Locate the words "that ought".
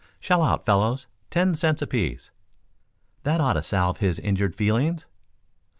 3.21-3.53